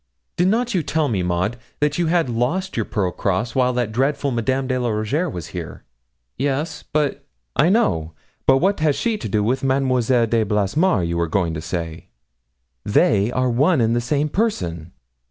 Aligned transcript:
"''Did 0.37 0.47
not 0.47 0.73
you 0.73 0.81
tell 0.81 1.07
me, 1.07 1.21
Maud, 1.21 1.57
that 1.79 1.99
you 1.99 2.07
had 2.07 2.27
lost 2.27 2.75
your 2.75 2.85
pearl 2.87 3.11
cross 3.11 3.53
while 3.53 3.71
that 3.73 3.91
dreadful 3.91 4.31
Madame 4.31 4.65
de 4.65 4.75
la 4.79 4.89
Rougierre 4.89 5.29
was 5.29 5.49
here?' 5.49 5.83
'Yes; 6.39 6.83
but' 6.91 7.27
'I 7.57 7.69
know; 7.69 8.13
but 8.47 8.57
what 8.57 8.79
has 8.79 8.95
she 8.95 9.15
to 9.19 9.29
do 9.29 9.43
with 9.43 9.63
Mademoiselle 9.63 10.25
de 10.25 10.43
Blassemare, 10.43 11.03
you 11.07 11.17
were 11.19 11.27
going 11.27 11.53
to 11.53 11.61
say 11.61 12.07
they 12.83 13.31
are 13.31 13.51
one 13.51 13.79
and 13.79 13.95
the 13.95 14.01
same 14.01 14.27
person.' 14.27 14.91